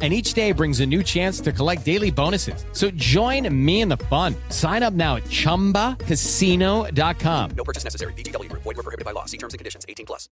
And 0.00 0.12
each 0.12 0.34
day 0.34 0.52
brings 0.52 0.78
a 0.78 0.86
new 0.86 1.02
chance 1.02 1.40
to 1.40 1.50
collect 1.50 1.84
daily 1.84 2.12
bonuses. 2.12 2.64
So 2.70 2.92
join 2.92 3.52
me 3.52 3.80
in 3.80 3.88
the 3.88 3.96
fun. 3.96 4.36
Sign 4.50 4.84
up 4.84 4.94
now 4.94 5.16
at 5.16 5.24
chumbacasino.com. 5.24 7.50
No 7.56 7.64
purchase 7.64 7.82
necessary. 7.82 8.12
VGW 8.12 8.48
Group. 8.48 8.62
Void 8.62 8.76
were 8.76 8.84
prohibited 8.84 9.04
by 9.04 9.10
law. 9.10 9.24
See 9.24 9.38
terms 9.38 9.54
and 9.54 9.58
conditions. 9.58 9.84
18 9.88 10.06
plus. 10.06 10.28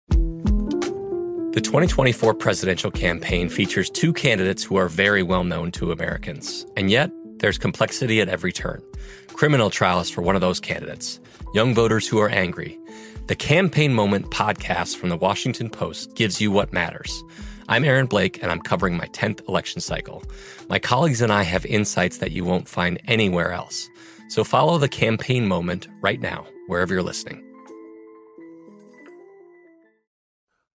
The 1.53 1.61
2024 1.61 2.33
presidential 2.33 2.89
campaign 2.89 3.47
features 3.47 3.89
two 3.89 4.11
candidates 4.11 4.63
who 4.63 4.75
are 4.75 4.89
very 4.89 5.21
well 5.21 5.43
known 5.43 5.71
to 5.73 5.91
Americans. 5.91 6.65
And 6.75 6.89
yet, 6.89 7.11
there's 7.37 7.59
complexity 7.59 8.21
at 8.21 8.27
every 8.27 8.51
turn. 8.51 8.81
Criminal 9.27 9.69
trials 9.69 10.09
for 10.09 10.23
one 10.23 10.33
of 10.33 10.41
those 10.41 10.59
candidates, 10.59 11.19
young 11.53 11.75
voters 11.75 12.07
who 12.07 12.17
are 12.19 12.29
angry. 12.29 12.79
The 13.27 13.35
Campaign 13.35 13.93
Moment 13.93 14.31
podcast 14.31 14.97
from 14.97 15.09
the 15.09 15.17
Washington 15.17 15.69
Post 15.69 16.15
gives 16.15 16.41
you 16.41 16.51
what 16.51 16.73
matters. 16.73 17.23
I'm 17.69 17.85
Aaron 17.85 18.07
Blake, 18.07 18.43
and 18.43 18.51
I'm 18.51 18.59
covering 18.59 18.97
my 18.97 19.07
10th 19.07 19.47
election 19.47 19.79
cycle. 19.79 20.21
My 20.67 20.79
colleagues 20.79 21.21
and 21.21 21.31
I 21.31 21.43
have 21.43 21.65
insights 21.65 22.17
that 22.17 22.31
you 22.31 22.43
won't 22.43 22.67
find 22.67 22.99
anywhere 23.07 23.53
else. 23.53 23.89
So 24.27 24.43
follow 24.43 24.77
the 24.77 24.89
campaign 24.89 25.47
moment 25.47 25.87
right 26.01 26.19
now, 26.19 26.45
wherever 26.67 26.93
you're 26.93 27.03
listening. 27.03 27.41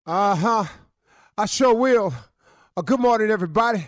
Uh 0.07 0.35
huh. 0.35 0.65
I 1.37 1.45
sure 1.45 1.75
will. 1.75 2.15
Uh, 2.75 2.83
good 2.83 3.01
morning, 3.01 3.31
everybody. 3.31 3.87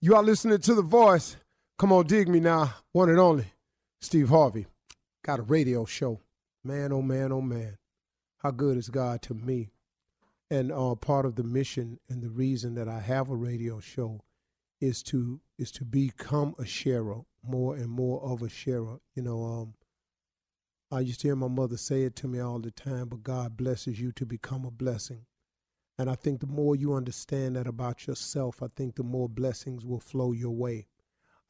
You 0.00 0.16
are 0.16 0.22
listening 0.22 0.58
to 0.60 0.74
The 0.74 0.82
Voice. 0.82 1.36
Come 1.78 1.92
on, 1.92 2.06
dig 2.06 2.28
me 2.28 2.40
now. 2.40 2.74
One 2.92 3.10
and 3.10 3.20
only, 3.20 3.44
Steve 4.00 4.30
Harvey. 4.30 4.66
Got 5.22 5.40
a 5.40 5.42
radio 5.42 5.84
show. 5.84 6.20
Man, 6.64 6.92
oh 6.92 7.02
man, 7.02 7.30
oh 7.30 7.42
man. 7.42 7.76
How 8.38 8.52
good 8.52 8.78
is 8.78 8.88
God 8.88 9.20
to 9.22 9.34
me? 9.34 9.70
And 10.50 10.72
uh, 10.72 10.94
part 10.94 11.26
of 11.26 11.34
the 11.34 11.42
mission 11.42 12.00
and 12.08 12.22
the 12.22 12.30
reason 12.30 12.74
that 12.76 12.88
I 12.88 13.00
have 13.00 13.28
a 13.28 13.36
radio 13.36 13.80
show 13.80 14.22
is 14.80 15.02
to 15.04 15.40
is 15.58 15.70
to 15.72 15.84
become 15.84 16.54
a 16.58 16.64
sharer, 16.64 17.22
more 17.42 17.74
and 17.74 17.88
more 17.90 18.22
of 18.22 18.42
a 18.42 18.48
sharer. 18.48 19.00
You 19.14 19.22
know, 19.22 19.42
um, 19.44 19.74
I 20.90 21.00
used 21.00 21.20
to 21.20 21.28
hear 21.28 21.36
my 21.36 21.48
mother 21.48 21.76
say 21.76 22.04
it 22.04 22.16
to 22.16 22.28
me 22.28 22.38
all 22.38 22.60
the 22.60 22.70
time, 22.70 23.08
but 23.08 23.22
God 23.22 23.56
blesses 23.56 24.00
you 24.00 24.12
to 24.12 24.24
become 24.24 24.64
a 24.64 24.70
blessing. 24.70 25.26
And 25.98 26.08
I 26.08 26.14
think 26.14 26.40
the 26.40 26.46
more 26.46 26.76
you 26.76 26.94
understand 26.94 27.56
that 27.56 27.66
about 27.66 28.06
yourself, 28.06 28.62
I 28.62 28.68
think 28.74 28.94
the 28.94 29.02
more 29.02 29.28
blessings 29.28 29.84
will 29.84 30.00
flow 30.00 30.32
your 30.32 30.54
way. 30.54 30.86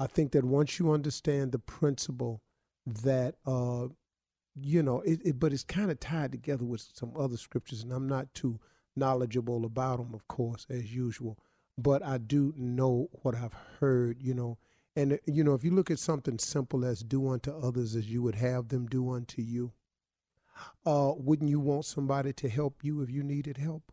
I 0.00 0.06
think 0.06 0.32
that 0.32 0.44
once 0.44 0.78
you 0.78 0.91
understand 0.91 1.53
the 1.53 1.59
principle 1.59 2.41
that, 2.86 3.34
uh, 3.44 3.88
you 4.54 4.82
know, 4.82 5.03
it, 5.03 5.20
it 5.25 5.38
but 5.38 5.53
it's 5.53 5.65
kind 5.65 5.91
of 5.91 6.00
tied 6.00 6.32
together 6.32 6.65
with 6.65 6.88
some 6.94 7.12
other 7.16 7.36
scriptures, 7.36 7.82
and 7.82 7.92
I'm 7.92 8.09
not 8.09 8.32
too 8.32 8.59
knowledgeable 8.98 9.64
about 9.64 9.98
them, 9.98 10.14
of 10.14 10.26
course, 10.28 10.66
as 10.69 10.94
usual. 10.94 11.38
But 11.76 12.03
I 12.03 12.19
do 12.19 12.53
know 12.56 13.09
what 13.22 13.34
I've 13.34 13.54
heard, 13.81 14.20
you 14.20 14.34
know. 14.34 14.59
And, 14.97 15.14
uh, 15.14 15.19
you 15.26 15.44
know, 15.44 15.54
if 15.54 15.64
you 15.64 15.70
look 15.70 15.91
at 15.91 15.98
something 15.98 16.38
simple 16.38 16.84
as 16.84 17.00
do 17.00 17.28
unto 17.28 17.53
others 17.53 17.94
as 17.94 18.10
you 18.10 18.22
would 18.22 18.34
have 18.34 18.69
them 18.69 18.86
do 18.86 19.10
unto 19.10 19.42
you, 19.42 19.72
uh, 20.84 21.12
wouldn't 21.16 21.50
you 21.50 21.60
want 21.60 21.84
somebody 21.84 22.32
to 22.32 22.48
help 22.48 22.82
you 22.82 23.00
if 23.03 23.10
you 23.10 23.22
needed 23.22 23.59
help? 23.59 23.92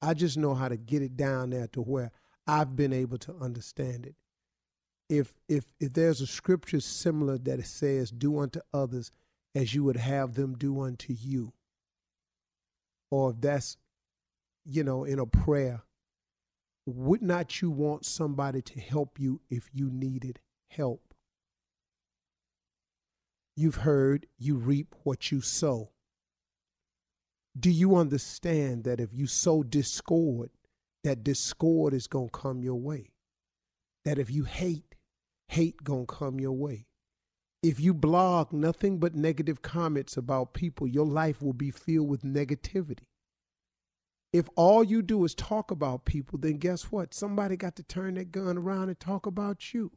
I 0.00 0.14
just 0.14 0.36
know 0.36 0.54
how 0.54 0.68
to 0.68 0.76
get 0.76 1.02
it 1.02 1.16
down 1.16 1.50
there 1.50 1.66
to 1.68 1.80
where 1.80 2.10
I've 2.46 2.76
been 2.76 2.92
able 2.92 3.18
to 3.18 3.34
understand 3.36 4.06
it. 4.06 4.14
If 5.08 5.34
if 5.48 5.64
if 5.78 5.92
there's 5.92 6.20
a 6.20 6.26
scripture 6.26 6.80
similar 6.80 7.38
that 7.38 7.60
it 7.60 7.66
says, 7.66 8.10
"Do 8.10 8.38
unto 8.38 8.60
others 8.72 9.12
as 9.54 9.74
you 9.74 9.84
would 9.84 9.96
have 9.96 10.34
them 10.34 10.56
do 10.56 10.80
unto 10.80 11.12
you," 11.12 11.52
or 13.10 13.30
if 13.30 13.40
that's 13.40 13.76
you 14.64 14.84
know 14.84 15.04
in 15.04 15.18
a 15.18 15.26
prayer, 15.26 15.82
would 16.86 17.22
not 17.22 17.60
you 17.60 17.70
want 17.70 18.04
somebody 18.04 18.62
to 18.62 18.80
help 18.80 19.18
you 19.18 19.40
if 19.50 19.68
you 19.72 19.90
needed 19.90 20.40
help? 20.70 21.14
You've 23.54 23.76
heard, 23.76 24.26
you 24.38 24.56
reap 24.56 24.94
what 25.02 25.32
you 25.32 25.40
sow 25.40 25.90
do 27.58 27.70
you 27.70 27.96
understand 27.96 28.84
that 28.84 29.00
if 29.00 29.14
you 29.14 29.26
sow 29.26 29.62
discord, 29.62 30.50
that 31.04 31.24
discord 31.24 31.94
is 31.94 32.06
going 32.06 32.28
to 32.28 32.38
come 32.38 32.62
your 32.62 32.78
way? 32.78 33.12
That 34.04 34.18
if 34.18 34.30
you 34.30 34.44
hate, 34.44 34.94
hate 35.48 35.82
going 35.82 36.06
to 36.06 36.14
come 36.14 36.38
your 36.38 36.52
way? 36.52 36.86
If 37.66 37.80
you 37.80 37.94
blog 37.94 38.52
nothing 38.52 38.98
but 39.00 39.16
negative 39.16 39.60
comments 39.60 40.16
about 40.16 40.54
people, 40.54 40.86
your 40.86 41.04
life 41.04 41.42
will 41.42 41.52
be 41.52 41.72
filled 41.72 42.08
with 42.08 42.22
negativity. 42.22 43.08
If 44.32 44.48
all 44.54 44.84
you 44.84 45.02
do 45.02 45.24
is 45.24 45.34
talk 45.34 45.72
about 45.72 46.04
people, 46.04 46.38
then 46.38 46.58
guess 46.58 46.92
what? 46.92 47.12
Somebody 47.12 47.56
got 47.56 47.74
to 47.74 47.82
turn 47.82 48.14
that 48.14 48.30
gun 48.30 48.56
around 48.56 48.90
and 48.90 49.00
talk 49.00 49.26
about 49.26 49.74
you. 49.74 49.90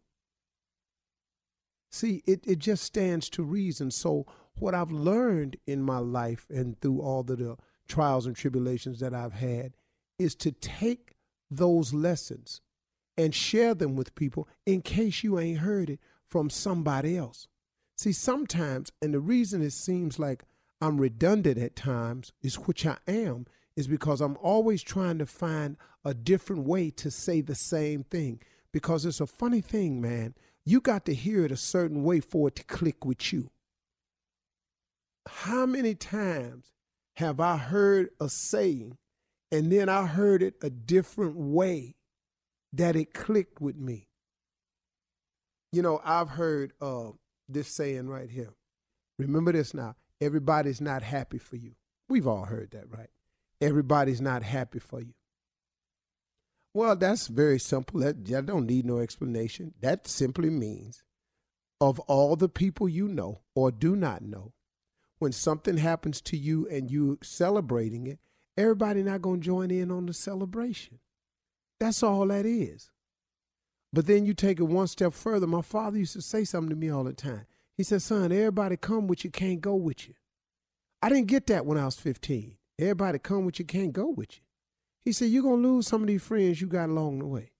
See, 1.91 2.23
it, 2.25 2.39
it 2.47 2.57
just 2.57 2.85
stands 2.85 3.29
to 3.29 3.43
reason. 3.43 3.91
So 3.91 4.25
what 4.57 4.73
I've 4.73 4.91
learned 4.91 5.57
in 5.67 5.83
my 5.83 5.99
life 5.99 6.47
and 6.49 6.75
through 6.81 7.01
all 7.01 7.21
the, 7.21 7.35
the 7.35 7.57
trials 7.87 8.25
and 8.25 8.35
tribulations 8.35 8.99
that 8.99 9.13
I've 9.13 9.33
had 9.33 9.75
is 10.17 10.33
to 10.37 10.51
take 10.51 11.13
those 11.51 11.93
lessons 11.93 12.61
and 13.15 13.35
share 13.35 13.75
them 13.75 13.95
with 13.95 14.15
people 14.15 14.49
in 14.65 14.81
case 14.81 15.23
you 15.23 15.37
ain't 15.37 15.59
heard 15.59 15.91
it 15.91 15.99
from 16.25 16.49
somebody 16.49 17.15
else. 17.15 17.47
See, 17.99 18.13
sometimes, 18.13 18.93
and 19.01 19.13
the 19.13 19.19
reason 19.19 19.61
it 19.61 19.73
seems 19.73 20.17
like 20.19 20.45
I'm 20.79 21.01
redundant 21.01 21.57
at 21.57 21.75
times, 21.75 22.31
is 22.41 22.55
which 22.55 22.85
I 22.85 22.95
am, 23.09 23.45
is 23.75 23.89
because 23.89 24.21
I'm 24.21 24.37
always 24.41 24.81
trying 24.81 25.17
to 25.17 25.25
find 25.25 25.75
a 26.05 26.13
different 26.13 26.63
way 26.63 26.91
to 26.91 27.11
say 27.11 27.41
the 27.41 27.55
same 27.55 28.05
thing. 28.05 28.39
Because 28.71 29.05
it's 29.05 29.19
a 29.19 29.27
funny 29.27 29.59
thing, 29.59 29.99
man. 29.99 30.33
You 30.63 30.79
got 30.79 31.03
to 31.07 31.13
hear 31.13 31.43
it 31.43 31.51
a 31.51 31.57
certain 31.57 32.05
way 32.05 32.21
for 32.21 32.47
it 32.47 32.55
to 32.55 32.63
click 32.63 33.03
with 33.03 33.33
you 33.33 33.49
How 35.27 35.65
many 35.65 35.93
times 35.93 36.71
have 37.17 37.41
I 37.41 37.57
heard 37.57 38.11
a 38.21 38.29
saying 38.29 38.97
and 39.51 39.69
then 39.69 39.89
I 39.89 40.05
heard 40.05 40.41
it 40.41 40.55
a 40.61 40.69
different 40.69 41.35
way 41.35 41.95
that 42.71 42.95
it 42.95 43.13
clicked 43.13 43.59
with 43.59 43.75
me? 43.75 44.07
You 45.73 45.81
know, 45.81 45.99
I've 46.05 46.29
heard 46.29 46.71
uh, 46.79 47.09
this 47.49 47.67
saying 47.67 48.07
right 48.07 48.29
here. 48.29 48.53
Remember 49.17 49.51
this 49.51 49.73
now. 49.73 49.95
Everybody's 50.21 50.81
not 50.81 51.03
happy 51.03 51.37
for 51.37 51.55
you. 51.55 51.73
We've 52.07 52.27
all 52.27 52.45
heard 52.45 52.71
that, 52.71 52.89
right? 52.89 53.09
Everybody's 53.61 54.21
not 54.21 54.43
happy 54.43 54.79
for 54.79 55.01
you. 55.01 55.13
Well, 56.73 56.95
that's 56.95 57.27
very 57.27 57.59
simple. 57.59 57.99
That, 58.01 58.25
that 58.25 58.45
don't 58.45 58.67
need 58.67 58.85
no 58.85 58.99
explanation. 58.99 59.73
That 59.81 60.07
simply 60.07 60.49
means 60.49 61.03
of 61.81 61.99
all 62.01 62.35
the 62.35 62.49
people 62.49 62.87
you 62.87 63.07
know 63.07 63.41
or 63.55 63.71
do 63.71 63.95
not 63.95 64.21
know, 64.21 64.53
when 65.19 65.31
something 65.31 65.77
happens 65.77 66.21
to 66.21 66.37
you 66.37 66.67
and 66.69 66.89
you 66.89 67.17
celebrating 67.21 68.07
it, 68.07 68.19
everybody 68.57 69.03
not 69.03 69.21
going 69.21 69.41
to 69.41 69.45
join 69.45 69.71
in 69.71 69.91
on 69.91 70.05
the 70.05 70.13
celebration. 70.13 70.99
That's 71.79 72.03
all 72.03 72.27
that 72.27 72.45
is. 72.45 72.89
But 73.91 74.05
then 74.05 74.25
you 74.25 74.33
take 74.33 74.59
it 74.59 74.63
one 74.63 74.87
step 74.87 75.13
further. 75.13 75.47
My 75.47 75.61
father 75.61 75.97
used 75.97 76.13
to 76.13 76.21
say 76.21 76.43
something 76.43 76.69
to 76.69 76.75
me 76.75 76.89
all 76.89 77.03
the 77.03 77.13
time. 77.13 77.45
He 77.75 77.83
said, 77.83 78.01
son, 78.01 78.31
everybody 78.31 78.77
come 78.77 79.07
with 79.07 79.23
you, 79.23 79.31
can't 79.31 79.61
go 79.61 79.75
with 79.75 80.07
you. 80.07 80.13
I 81.01 81.09
didn't 81.09 81.27
get 81.27 81.47
that 81.47 81.65
when 81.65 81.77
I 81.77 81.85
was 81.85 81.95
15. 81.95 82.55
Everybody 82.77 83.19
come 83.19 83.45
with 83.45 83.57
you, 83.59 83.65
can't 83.65 83.93
go 83.93 84.07
with 84.07 84.35
you. 84.37 84.43
He 85.05 85.11
said, 85.11 85.29
you're 85.29 85.43
going 85.43 85.63
to 85.63 85.67
lose 85.67 85.87
some 85.87 86.01
of 86.01 86.07
these 86.07 86.21
friends 86.21 86.61
you 86.61 86.67
got 86.67 86.89
along 86.89 87.19
the 87.19 87.25
way. 87.25 87.51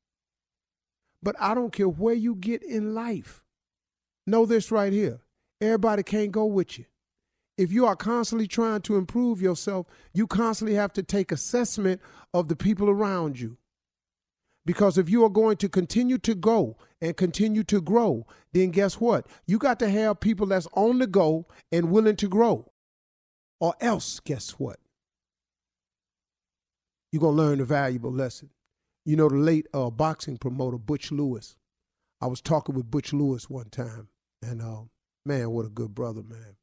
But 1.24 1.36
I 1.40 1.54
don't 1.54 1.74
care 1.74 1.88
where 1.88 2.14
you 2.14 2.36
get 2.36 2.64
in 2.64 2.94
life. 2.94 3.44
Know 4.28 4.46
this 4.46 4.72
right 4.72 4.94
here. 4.94 5.22
Everybody 5.62 6.04
can't 6.04 6.32
go 6.32 6.46
with 6.46 6.78
you. 6.78 6.86
If 7.58 7.74
you 7.74 7.86
are 7.86 7.96
constantly 7.96 8.48
trying 8.48 8.82
to 8.84 8.96
improve 8.96 9.42
yourself, 9.42 9.88
you 10.14 10.28
constantly 10.28 10.76
have 10.76 10.94
to 10.94 11.04
take 11.04 11.32
assessment 11.32 12.00
of 12.34 12.48
the 12.48 12.56
people 12.56 12.90
around 12.90 13.40
you. 13.40 13.58
Because 14.66 14.98
if 14.98 15.10
you 15.10 15.24
are 15.24 15.30
going 15.30 15.58
to 15.58 15.70
continue 15.70 16.18
to 16.20 16.36
go 16.36 16.78
and 17.02 17.16
continue 17.18 17.64
to 17.64 17.82
grow, 17.82 18.28
then 18.54 18.72
guess 18.72 18.96
what? 18.96 19.26
You 19.48 19.58
got 19.58 19.80
to 19.80 19.90
have 19.90 20.20
people 20.20 20.48
that's 20.48 20.68
on 20.74 21.00
the 21.00 21.08
go 21.08 21.48
and 21.72 21.92
willing 21.92 22.18
to 22.18 22.28
grow. 22.28 22.72
Or 23.60 23.74
else, 23.82 24.20
guess 24.20 24.52
what? 24.52 24.80
You're 27.12 27.22
going 27.22 27.36
to 27.36 27.42
learn 27.42 27.60
a 27.62 27.66
valuable 27.66 28.12
lesson. 28.12 28.52
You 29.06 29.16
know, 29.16 29.30
the 29.30 29.38
late 29.38 29.68
uh, 29.74 29.90
boxing 29.90 30.38
promoter, 30.38 30.78
Butch 30.78 31.12
Lewis. 31.12 31.56
I 32.22 32.28
was 32.28 32.42
talking 32.42 32.76
with 32.76 32.92
Butch 32.92 33.14
Lewis 33.14 33.50
one 33.50 33.70
time, 33.70 34.10
and 34.42 34.62
uh, 34.62 34.82
man, 35.26 35.50
what 35.52 35.66
a 35.66 35.70
good 35.70 35.96
brother, 35.96 36.22
man. 36.22 36.58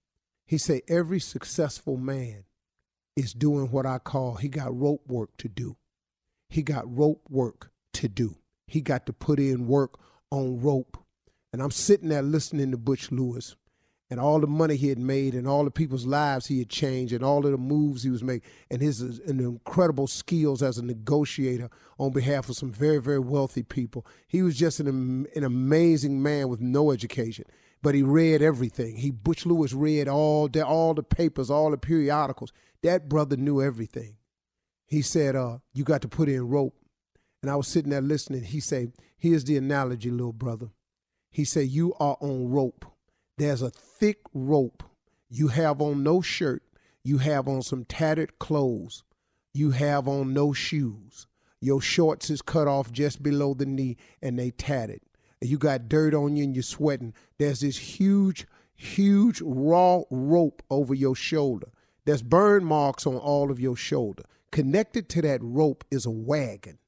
He 0.47 0.59
said, 0.59 0.83
every 0.87 1.19
successful 1.19 1.97
man 1.97 2.45
is 3.17 3.33
doing 3.33 3.71
what 3.71 3.87
I 3.87 3.99
call, 3.99 4.35
he 4.35 4.49
got 4.49 4.79
rope 4.79 5.03
work 5.09 5.31
to 5.39 5.49
do. 5.49 5.77
He 6.51 6.63
got 6.63 6.85
rope 6.95 7.23
work 7.29 7.73
to 7.97 8.09
do. 8.09 8.37
He 8.67 8.81
got 8.81 9.07
to 9.07 9.13
put 9.13 9.39
in 9.39 9.67
work 9.67 9.99
on 10.31 10.61
rope. 10.61 10.99
And 11.53 11.63
I'm 11.63 11.71
sitting 11.71 12.09
there 12.09 12.23
listening 12.23 12.71
to 12.73 12.77
Butch 12.77 13.11
Lewis 13.11 13.57
and 14.11 14.21
all 14.21 14.39
the 14.39 14.47
money 14.47 14.77
he 14.77 14.89
had 14.89 14.99
made 14.99 15.35
and 15.35 15.49
all 15.49 15.65
the 15.65 15.71
people's 15.71 16.07
lives 16.07 16.47
he 16.47 16.59
had 16.59 16.69
changed 16.69 17.13
and 17.13 17.25
all 17.25 17.45
of 17.45 17.51
the 17.51 17.59
moves 17.59 18.03
he 18.03 18.11
was 18.11 18.23
making 18.23 18.49
and 18.71 18.81
his 18.81 19.01
and 19.01 19.41
incredible 19.41 20.07
skills 20.07 20.63
as 20.63 20.79
a 20.79 20.85
negotiator 20.85 21.71
on 21.99 22.13
behalf 22.13 22.49
of 22.49 22.57
some 22.57 22.71
very, 22.71 22.99
very 22.99 23.19
wealthy 23.19 23.63
people. 23.63 24.07
He 24.29 24.43
was 24.43 24.57
just 24.57 24.79
an, 24.81 25.27
an 25.35 25.45
amazing 25.45 26.23
man 26.23 26.49
with 26.49 26.61
no 26.61 26.91
education. 26.93 27.47
But 27.83 27.95
he 27.95 28.03
read 28.03 28.43
everything. 28.43 28.97
He 28.97 29.11
Butch 29.11 29.47
Lewis 29.47 29.73
read 29.73 30.09
all 30.09 30.49
the 30.49 30.67
all 30.67 30.95
the 30.95 31.03
papers, 31.03 31.51
all 31.51 31.71
the 31.71 31.79
periodicals. 31.79 32.53
That 32.83 33.09
brother 33.09 33.37
knew 33.37 33.63
everything. 33.63 34.17
He 34.87 35.03
said, 35.03 35.37
uh, 35.37 35.59
you 35.73 35.85
got 35.85 36.03
to 36.03 36.09
put 36.09 36.29
in 36.29 36.49
rope 36.49 36.75
and 37.43 37.51
I 37.51 37.57
was 37.57 37.69
sitting 37.69 37.91
there 37.91 38.01
listening. 38.01 38.43
He 38.43 38.61
said, 38.61 38.93
Here's 39.17 39.45
the 39.45 39.57
analogy, 39.57 40.11
little 40.11 40.33
brother. 40.33 40.69
He 41.31 41.45
said, 41.45 41.69
You 41.69 41.95
are 42.01 42.17
on 42.21 42.49
rope. 42.51 42.85
There's 43.39 43.63
a 43.63 43.71
thick 43.71 44.19
rope. 44.33 44.83
You 45.29 45.49
have 45.49 45.81
on 45.81 46.03
no 46.03 46.21
shirt. 46.21 46.63
You 47.05 47.19
have 47.19 47.49
on 47.49 47.63
some 47.63 47.85
tattered 47.85 48.39
clothes. 48.39 49.05
You 49.53 49.71
have 49.73 50.09
on 50.09 50.33
no 50.33 50.53
shoes. 50.53 51.27
Your 51.61 51.81
shorts 51.81 52.31
is 52.31 52.43
cut 52.43 52.69
off 52.69 52.93
just 52.93 53.23
below 53.23 53.55
the 53.55 53.67
knee 53.67 53.97
and 54.23 54.39
they 54.39 54.51
tatted. 54.51 55.01
You 55.41 55.59
got 55.59 55.89
dirt 55.89 56.15
on 56.15 56.37
you 56.37 56.45
and 56.45 56.55
you're 56.55 56.63
sweating. 56.63 57.15
There's 57.39 57.61
this 57.61 57.77
huge, 57.77 58.47
huge 58.75 59.41
raw 59.43 60.03
rope 60.11 60.63
over 60.71 60.95
your 60.95 61.15
shoulder. 61.15 61.69
There's 62.05 62.23
burn 62.23 62.65
marks 62.65 63.07
on 63.07 63.17
all 63.17 63.51
of 63.51 63.61
your 63.61 63.77
shoulder. 63.77 64.25
Connected 64.53 65.09
to 65.11 65.23
that 65.23 65.43
rope 65.43 65.85
is 65.91 66.07
a 66.07 66.11
wagon 66.11 66.79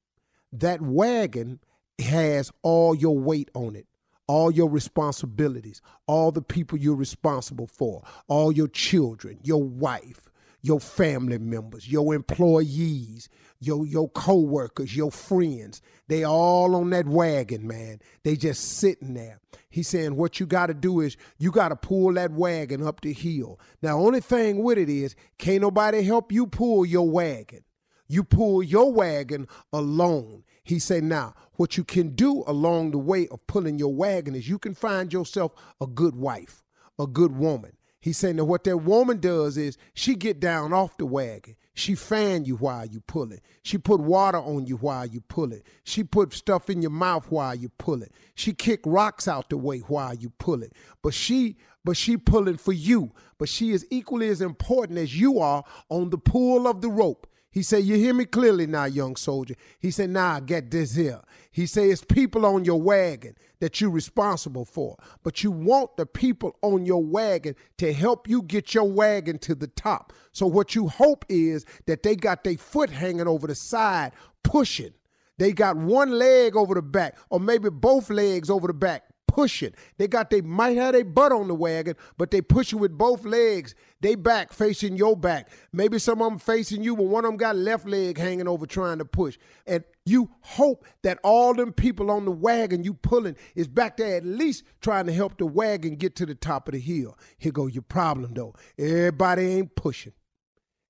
that 0.52 0.80
wagon 0.80 1.60
has 2.00 2.52
all 2.62 2.94
your 2.94 3.18
weight 3.18 3.50
on 3.54 3.76
it, 3.76 3.86
all 4.26 4.50
your 4.50 4.68
responsibilities, 4.68 5.80
all 6.06 6.30
the 6.30 6.42
people 6.42 6.78
you're 6.78 6.94
responsible 6.94 7.66
for, 7.66 8.02
all 8.28 8.52
your 8.52 8.68
children, 8.68 9.38
your 9.42 9.62
wife, 9.62 10.30
your 10.62 10.80
family 10.80 11.38
members, 11.38 11.90
your 11.90 12.14
employees, 12.14 13.28
your 13.60 13.86
your 13.86 14.08
co-workers, 14.10 14.96
your 14.96 15.10
friends. 15.10 15.80
They 16.08 16.24
all 16.24 16.74
on 16.76 16.90
that 16.90 17.06
wagon, 17.06 17.66
man. 17.66 18.00
They 18.22 18.36
just 18.36 18.78
sitting 18.78 19.14
there. 19.14 19.40
He's 19.70 19.88
saying 19.88 20.16
what 20.16 20.40
you 20.40 20.46
got 20.46 20.66
to 20.66 20.74
do 20.74 21.00
is 21.00 21.16
you 21.38 21.50
got 21.50 21.68
to 21.68 21.76
pull 21.76 22.12
that 22.14 22.32
wagon 22.32 22.86
up 22.86 23.00
the 23.00 23.12
hill. 23.12 23.60
Now, 23.82 23.98
only 23.98 24.20
thing 24.20 24.62
with 24.62 24.78
it 24.78 24.88
is 24.88 25.14
can't 25.38 25.62
nobody 25.62 26.02
help 26.02 26.32
you 26.32 26.46
pull 26.46 26.86
your 26.86 27.08
wagon. 27.08 27.64
You 28.08 28.24
pull 28.24 28.62
your 28.62 28.92
wagon 28.92 29.46
alone. 29.72 30.44
He 30.64 30.78
said, 30.78 31.04
now, 31.04 31.34
what 31.54 31.76
you 31.76 31.84
can 31.84 32.14
do 32.14 32.42
along 32.46 32.90
the 32.90 32.98
way 32.98 33.28
of 33.28 33.46
pulling 33.46 33.78
your 33.78 33.94
wagon 33.94 34.34
is 34.34 34.48
you 34.48 34.58
can 34.58 34.74
find 34.74 35.12
yourself 35.12 35.52
a 35.80 35.86
good 35.86 36.16
wife, 36.16 36.64
a 36.98 37.06
good 37.06 37.36
woman. 37.36 37.72
He 38.00 38.12
said, 38.12 38.36
now 38.36 38.44
what 38.44 38.64
that 38.64 38.78
woman 38.78 39.18
does 39.18 39.56
is 39.56 39.76
she 39.92 40.14
get 40.14 40.40
down 40.40 40.72
off 40.72 40.96
the 40.96 41.06
wagon. 41.06 41.56
She 41.74 41.94
fan 41.94 42.44
you 42.44 42.56
while 42.56 42.86
you 42.86 43.00
pull 43.00 43.30
it. 43.30 43.40
She 43.62 43.78
put 43.78 44.00
water 44.00 44.38
on 44.38 44.66
you 44.66 44.76
while 44.78 45.06
you 45.06 45.20
pull 45.20 45.52
it. 45.52 45.64
She 45.84 46.02
put 46.02 46.32
stuff 46.32 46.68
in 46.68 46.82
your 46.82 46.90
mouth 46.90 47.30
while 47.30 47.54
you 47.54 47.68
pull 47.68 48.02
it. 48.02 48.12
She 48.34 48.52
kick 48.52 48.80
rocks 48.84 49.28
out 49.28 49.48
the 49.48 49.56
way 49.56 49.78
while 49.78 50.14
you 50.14 50.30
pull 50.38 50.64
it. 50.64 50.72
But 51.02 51.14
she 51.14 51.56
but 51.84 51.96
she 51.96 52.16
pulling 52.16 52.56
for 52.56 52.72
you. 52.72 53.12
But 53.38 53.48
she 53.48 53.70
is 53.70 53.86
equally 53.90 54.28
as 54.28 54.40
important 54.40 54.98
as 54.98 55.18
you 55.18 55.38
are 55.38 55.62
on 55.88 56.10
the 56.10 56.18
pull 56.18 56.66
of 56.66 56.80
the 56.80 56.90
rope. 56.90 57.27
He 57.50 57.62
said, 57.62 57.84
You 57.84 57.96
hear 57.96 58.14
me 58.14 58.24
clearly 58.24 58.66
now, 58.66 58.84
young 58.84 59.16
soldier. 59.16 59.54
He 59.78 59.90
said, 59.90 60.10
Nah, 60.10 60.40
get 60.40 60.70
this 60.70 60.94
here. 60.94 61.20
He 61.50 61.66
said, 61.66 61.88
It's 61.88 62.04
people 62.04 62.44
on 62.44 62.64
your 62.64 62.80
wagon 62.80 63.36
that 63.60 63.80
you're 63.80 63.90
responsible 63.90 64.64
for. 64.64 64.96
But 65.22 65.42
you 65.42 65.50
want 65.50 65.96
the 65.96 66.06
people 66.06 66.56
on 66.62 66.84
your 66.84 67.02
wagon 67.02 67.54
to 67.78 67.92
help 67.92 68.28
you 68.28 68.42
get 68.42 68.74
your 68.74 68.84
wagon 68.84 69.38
to 69.40 69.54
the 69.54 69.66
top. 69.66 70.12
So 70.32 70.46
what 70.46 70.74
you 70.74 70.88
hope 70.88 71.24
is 71.28 71.64
that 71.86 72.02
they 72.02 72.16
got 72.16 72.44
their 72.44 72.58
foot 72.58 72.90
hanging 72.90 73.26
over 73.26 73.46
the 73.46 73.54
side, 73.54 74.12
pushing. 74.44 74.92
They 75.38 75.52
got 75.52 75.76
one 75.76 76.10
leg 76.10 76.56
over 76.56 76.74
the 76.74 76.82
back, 76.82 77.16
or 77.30 77.38
maybe 77.40 77.70
both 77.70 78.10
legs 78.10 78.50
over 78.50 78.66
the 78.66 78.74
back, 78.74 79.04
pushing. 79.38 79.72
They 79.98 80.08
got 80.08 80.30
they 80.30 80.40
might 80.40 80.76
have 80.78 80.94
their 80.94 81.04
butt 81.04 81.30
on 81.30 81.46
the 81.46 81.54
wagon, 81.54 81.94
but 82.16 82.32
they 82.32 82.40
push 82.40 82.72
you 82.72 82.78
with 82.78 82.98
both 82.98 83.24
legs. 83.24 83.72
They 84.00 84.16
back 84.16 84.52
facing 84.52 84.96
your 84.96 85.16
back. 85.16 85.48
Maybe 85.72 86.00
some 86.00 86.20
of 86.20 86.28
them 86.28 86.40
facing 86.40 86.82
you, 86.82 86.96
but 86.96 87.04
one 87.04 87.24
of 87.24 87.30
them 87.30 87.36
got 87.36 87.54
left 87.54 87.86
leg 87.86 88.18
hanging 88.18 88.48
over 88.48 88.66
trying 88.66 88.98
to 88.98 89.04
push. 89.04 89.38
And 89.64 89.84
you 90.04 90.28
hope 90.40 90.84
that 91.04 91.20
all 91.22 91.54
them 91.54 91.72
people 91.72 92.10
on 92.10 92.24
the 92.24 92.32
wagon 92.32 92.82
you 92.82 92.94
pulling 92.94 93.36
is 93.54 93.68
back 93.68 93.96
there 93.98 94.16
at 94.16 94.26
least 94.26 94.64
trying 94.80 95.06
to 95.06 95.12
help 95.12 95.38
the 95.38 95.46
wagon 95.46 95.94
get 95.94 96.16
to 96.16 96.26
the 96.26 96.34
top 96.34 96.66
of 96.66 96.72
the 96.72 96.80
hill. 96.80 97.16
Here 97.38 97.52
go 97.52 97.68
your 97.68 97.82
problem 97.82 98.34
though. 98.34 98.56
Everybody 98.76 99.42
ain't 99.52 99.76
pushing. 99.76 100.14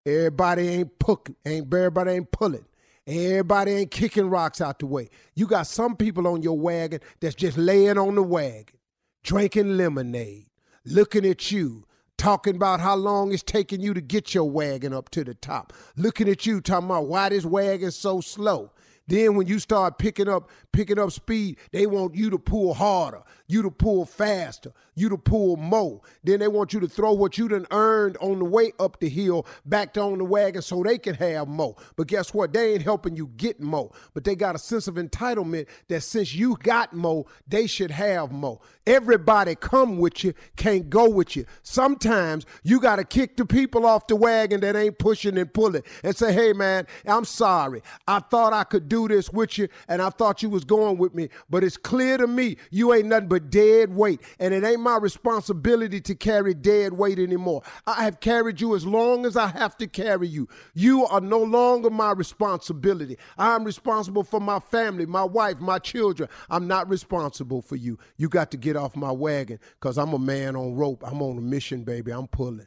Everybody 0.06 0.68
ain't 0.68 0.98
pucking. 0.98 1.36
Ain't 1.44 1.66
everybody 1.74 2.12
ain't 2.12 2.30
pulling. 2.32 2.64
Everybody 3.08 3.72
ain't 3.72 3.90
kicking 3.90 4.28
rocks 4.28 4.60
out 4.60 4.80
the 4.80 4.86
way. 4.86 5.08
You 5.34 5.46
got 5.46 5.66
some 5.66 5.96
people 5.96 6.26
on 6.28 6.42
your 6.42 6.58
wagon 6.58 7.00
that's 7.20 7.34
just 7.34 7.56
laying 7.56 7.96
on 7.96 8.14
the 8.14 8.22
wagon, 8.22 8.76
drinking 9.22 9.78
lemonade, 9.78 10.44
looking 10.84 11.24
at 11.24 11.50
you, 11.50 11.86
talking 12.18 12.56
about 12.56 12.80
how 12.80 12.96
long 12.96 13.32
it's 13.32 13.42
taking 13.42 13.80
you 13.80 13.94
to 13.94 14.02
get 14.02 14.34
your 14.34 14.50
wagon 14.50 14.92
up 14.92 15.08
to 15.10 15.24
the 15.24 15.32
top, 15.32 15.72
looking 15.96 16.28
at 16.28 16.44
you, 16.44 16.60
talking 16.60 16.84
about 16.84 17.06
why 17.06 17.30
this 17.30 17.46
wagon's 17.46 17.96
so 17.96 18.20
slow. 18.20 18.72
Then 19.08 19.36
when 19.36 19.46
you 19.46 19.58
start 19.58 19.98
picking 19.98 20.28
up 20.28 20.50
picking 20.72 20.98
up 20.98 21.10
speed, 21.10 21.56
they 21.72 21.86
want 21.86 22.14
you 22.14 22.30
to 22.30 22.38
pull 22.38 22.74
harder, 22.74 23.22
you 23.48 23.62
to 23.62 23.70
pull 23.70 24.04
faster, 24.04 24.72
you 24.94 25.08
to 25.08 25.16
pull 25.16 25.56
more. 25.56 26.00
Then 26.22 26.40
they 26.40 26.48
want 26.48 26.72
you 26.72 26.80
to 26.80 26.88
throw 26.88 27.12
what 27.12 27.38
you 27.38 27.48
done 27.48 27.66
earned 27.70 28.16
on 28.20 28.38
the 28.38 28.44
way 28.44 28.72
up 28.78 29.00
the 29.00 29.08
hill 29.08 29.46
back 29.64 29.94
to 29.94 30.02
on 30.02 30.18
the 30.18 30.24
wagon 30.24 30.62
so 30.62 30.82
they 30.82 30.98
can 30.98 31.14
have 31.14 31.48
more. 31.48 31.74
But 31.96 32.06
guess 32.06 32.34
what? 32.34 32.52
They 32.52 32.74
ain't 32.74 32.82
helping 32.82 33.16
you 33.16 33.30
get 33.36 33.60
more. 33.60 33.90
But 34.12 34.24
they 34.24 34.36
got 34.36 34.54
a 34.54 34.58
sense 34.58 34.86
of 34.86 34.96
entitlement 34.96 35.66
that 35.88 36.02
since 36.02 36.34
you 36.34 36.56
got 36.62 36.92
more, 36.92 37.24
they 37.46 37.66
should 37.66 37.90
have 37.90 38.30
more. 38.30 38.60
Everybody 38.86 39.54
come 39.54 39.98
with 39.98 40.22
you, 40.22 40.34
can't 40.56 40.88
go 40.90 41.08
with 41.08 41.34
you. 41.34 41.44
Sometimes 41.62 42.46
you 42.62 42.80
got 42.80 42.96
to 42.96 43.04
kick 43.04 43.36
the 43.36 43.46
people 43.46 43.86
off 43.86 44.06
the 44.06 44.16
wagon 44.16 44.60
that 44.60 44.76
ain't 44.76 44.98
pushing 44.98 45.38
and 45.38 45.52
pulling 45.52 45.82
and 46.02 46.16
say, 46.16 46.32
hey 46.32 46.52
man, 46.52 46.86
I'm 47.06 47.24
sorry. 47.24 47.82
I 48.06 48.20
thought 48.20 48.52
I 48.52 48.64
could 48.64 48.88
do 48.88 48.97
this 49.06 49.30
with 49.30 49.58
you 49.58 49.68
and 49.86 50.02
I 50.02 50.10
thought 50.10 50.42
you 50.42 50.50
was 50.50 50.64
going 50.64 50.98
with 50.98 51.14
me, 51.14 51.28
but 51.48 51.62
it's 51.62 51.76
clear 51.76 52.16
to 52.16 52.26
me 52.26 52.56
you 52.70 52.92
ain't 52.92 53.06
nothing 53.06 53.28
but 53.28 53.50
dead 53.50 53.94
weight. 53.94 54.20
And 54.40 54.52
it 54.54 54.64
ain't 54.64 54.80
my 54.80 54.96
responsibility 54.96 56.00
to 56.00 56.14
carry 56.14 56.54
dead 56.54 56.94
weight 56.94 57.18
anymore. 57.18 57.62
I 57.86 58.02
have 58.04 58.20
carried 58.20 58.60
you 58.60 58.74
as 58.74 58.86
long 58.86 59.26
as 59.26 59.36
I 59.36 59.48
have 59.48 59.76
to 59.78 59.86
carry 59.86 60.26
you. 60.26 60.48
You 60.74 61.06
are 61.06 61.20
no 61.20 61.38
longer 61.38 61.90
my 61.90 62.12
responsibility. 62.12 63.18
I'm 63.36 63.64
responsible 63.64 64.24
for 64.24 64.40
my 64.40 64.58
family, 64.58 65.06
my 65.06 65.24
wife, 65.24 65.60
my 65.60 65.78
children. 65.78 66.28
I'm 66.50 66.66
not 66.66 66.88
responsible 66.88 67.62
for 67.62 67.76
you. 67.76 67.98
You 68.16 68.28
got 68.28 68.50
to 68.52 68.56
get 68.56 68.76
off 68.76 68.96
my 68.96 69.12
wagon 69.12 69.60
because 69.78 69.98
I'm 69.98 70.12
a 70.12 70.18
man 70.18 70.56
on 70.56 70.74
rope. 70.74 71.04
I'm 71.06 71.22
on 71.22 71.36
a 71.38 71.42
mission, 71.42 71.84
baby. 71.84 72.10
I'm 72.10 72.26
pulling. 72.26 72.66